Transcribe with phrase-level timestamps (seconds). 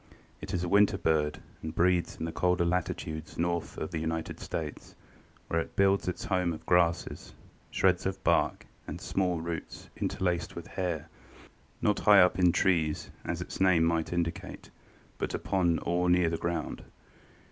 [0.41, 4.39] It is a winter bird and breeds in the colder latitudes north of the United
[4.39, 4.95] States,
[5.47, 7.35] where it builds its home of grasses,
[7.69, 11.07] shreds of bark and small roots interlaced with hair,
[11.83, 14.71] not high up in trees, as its name might indicate,
[15.19, 16.83] but upon or near the ground.